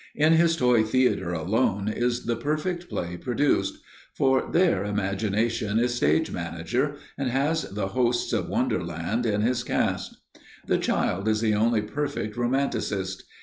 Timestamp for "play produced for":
2.89-4.49